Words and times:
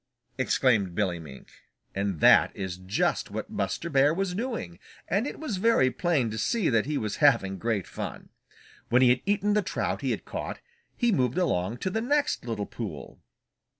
exclaimed 0.39 0.95
Billy 0.95 1.19
Mink. 1.19 1.49
And 1.93 2.21
that 2.21 2.49
is 2.55 2.77
just 2.77 3.29
what 3.29 3.55
Buster 3.55 3.87
Bear 3.87 4.15
was 4.15 4.33
doing, 4.33 4.79
and 5.07 5.27
it 5.27 5.39
was 5.39 5.57
very 5.57 5.91
plain 5.91 6.31
to 6.31 6.39
see 6.39 6.69
that 6.69 6.87
he 6.87 6.97
was 6.97 7.17
having 7.17 7.59
great 7.59 7.85
fun. 7.85 8.29
When 8.89 9.03
he 9.03 9.09
had 9.09 9.21
eaten 9.27 9.53
the 9.53 9.61
trout 9.61 10.01
he 10.01 10.09
had 10.09 10.25
caught, 10.25 10.59
he 10.97 11.11
moved 11.11 11.37
along 11.37 11.77
to 11.81 11.91
the 11.91 12.01
next 12.01 12.45
little 12.45 12.65
pool. 12.65 13.19